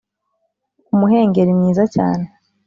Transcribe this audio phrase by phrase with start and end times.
[0.93, 2.25] umuhengeri mwiza cyane